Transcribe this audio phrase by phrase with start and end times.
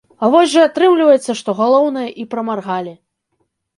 [0.25, 2.93] А вось жа атрымліваецца, што галоўнае і прамаргалі.